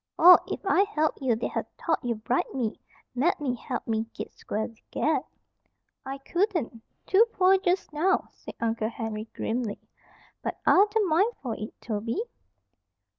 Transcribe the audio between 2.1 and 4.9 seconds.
bribed me mebbe helped me git square with